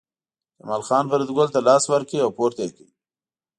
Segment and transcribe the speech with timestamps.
[0.57, 2.87] جمال خان فریدګل ته لاس ورکړ او پورته یې کړ